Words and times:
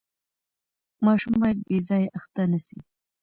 ماشوم 1.05 1.33
باید 1.41 1.57
بې 1.67 1.77
ځایه 1.87 2.09
اخته 2.17 2.43
نه 2.51 2.59
سي. 2.67 2.79